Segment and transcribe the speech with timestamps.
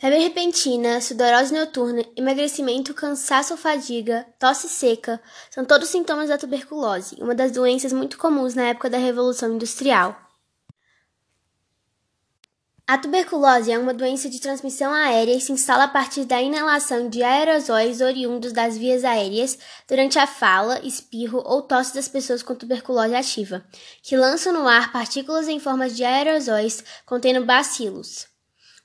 [0.00, 7.16] Febre repentina, sudorose noturna, emagrecimento, cansaço ou fadiga, tosse seca, são todos sintomas da tuberculose,
[7.20, 10.18] uma das doenças muito comuns na época da Revolução Industrial.
[12.86, 17.10] A tuberculose é uma doença de transmissão aérea e se instala a partir da inalação
[17.10, 22.54] de aerosóis oriundos das vias aéreas durante a fala, espirro ou tosse das pessoas com
[22.54, 23.62] tuberculose ativa,
[24.02, 28.29] que lançam no ar partículas em forma de aerosóis contendo bacilos.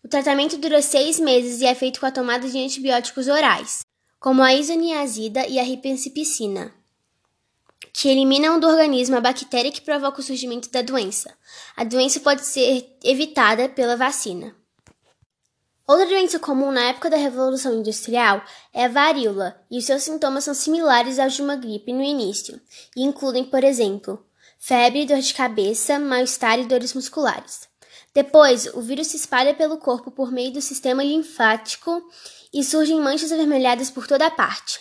[0.05, 3.79] O tratamento dura seis meses e é feito com a tomada de antibióticos orais,
[4.19, 6.71] como a isoniazida e a rifampicina,
[7.91, 11.35] que eliminam do organismo a bactéria que provoca o surgimento da doença.
[11.75, 14.55] A doença pode ser evitada pela vacina.
[15.87, 20.43] Outra doença comum na época da Revolução Industrial é a varíola, e os seus sintomas
[20.43, 22.61] são similares aos de uma gripe no início,
[22.95, 24.23] e incluem, por exemplo,
[24.59, 27.73] febre, dor de cabeça, mal-estar e dores musculares.
[28.15, 32.01] Depois, o vírus se espalha pelo corpo por meio do sistema linfático
[32.53, 34.79] e surgem manchas avermelhadas por toda a parte.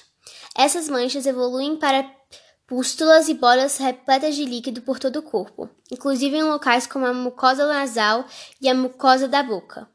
[0.57, 2.09] Essas manchas evoluem para
[2.65, 7.13] pústulas e bolas repletas de líquido por todo o corpo, inclusive em locais como a
[7.13, 8.25] mucosa nasal
[8.61, 9.89] e a mucosa da boca.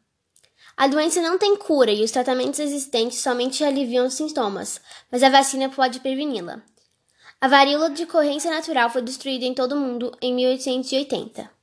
[0.76, 5.30] A doença não tem cura e os tratamentos existentes somente aliviam os sintomas, mas a
[5.30, 6.62] vacina pode preveni-la.
[7.40, 11.59] A varíola de corrência natural foi destruída em todo o mundo em 1880.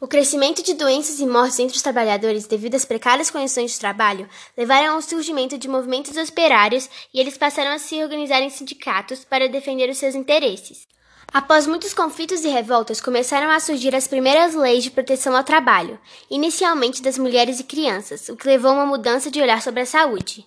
[0.00, 4.28] O crescimento de doenças e mortes entre os trabalhadores devido às precárias condições de trabalho
[4.56, 9.48] levaram ao surgimento de movimentos operários e eles passaram a se organizar em sindicatos para
[9.48, 10.86] defender os seus interesses.
[11.32, 15.98] Após muitos conflitos e revoltas, começaram a surgir as primeiras leis de proteção ao trabalho,
[16.30, 19.86] inicialmente das mulheres e crianças, o que levou a uma mudança de olhar sobre a
[19.86, 20.46] saúde.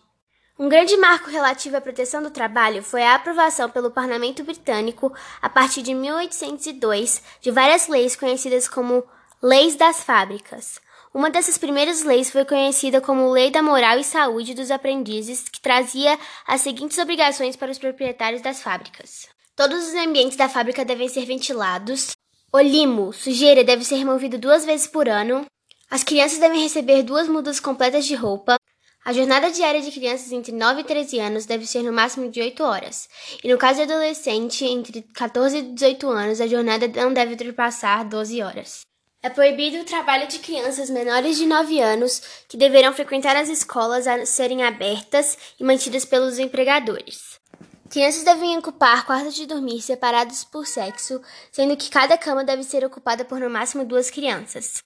[0.58, 5.50] Um grande marco relativo à proteção do trabalho foi a aprovação pelo Parlamento Britânico, a
[5.50, 9.04] partir de 1802, de várias leis conhecidas como
[9.44, 10.80] Leis das Fábricas.
[11.12, 15.60] Uma dessas primeiras leis foi conhecida como Lei da Moral e Saúde dos Aprendizes, que
[15.60, 19.28] trazia as seguintes obrigações para os proprietários das fábricas.
[19.56, 22.12] Todos os ambientes da fábrica devem ser ventilados.
[22.54, 25.44] O limo, sujeira, deve ser removido duas vezes por ano.
[25.90, 28.58] As crianças devem receber duas mudas completas de roupa.
[29.04, 32.40] A jornada diária de crianças entre 9 e 13 anos deve ser no máximo de
[32.40, 33.10] 8 horas.
[33.44, 38.06] E no caso de adolescente entre 14 e 18 anos, a jornada não deve ultrapassar
[38.06, 38.91] 12 horas.
[39.24, 44.08] É proibido o trabalho de crianças menores de 9 anos que deverão frequentar as escolas
[44.08, 47.40] a serem abertas e mantidas pelos empregadores.
[47.88, 51.22] Crianças devem ocupar quartos de dormir separados por sexo,
[51.52, 54.82] sendo que cada cama deve ser ocupada por no máximo duas crianças.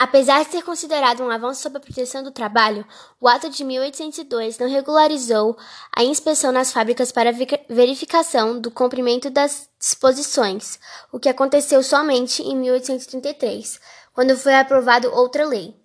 [0.00, 2.86] Apesar de ser considerado um avanço sobre a proteção do trabalho,
[3.20, 5.58] o Ato de 1802 não regularizou
[5.94, 7.34] a inspeção nas fábricas para
[7.68, 10.80] verificação do cumprimento das disposições,
[11.12, 13.78] o que aconteceu somente em 1833,
[14.14, 15.78] quando foi aprovado outra lei.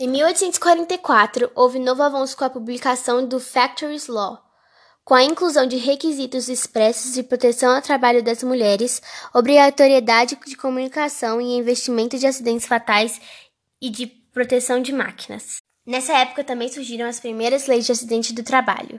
[0.00, 4.44] Em 1844, houve novo avanço com a publicação do Factories Law,
[5.04, 9.02] com a inclusão de requisitos expressos de proteção ao trabalho das mulheres,
[9.34, 13.20] obrigatoriedade de comunicação e investimento de acidentes fatais
[13.80, 15.56] e de proteção de máquinas.
[15.86, 18.98] Nessa época também surgiram as primeiras leis de acidente do trabalho.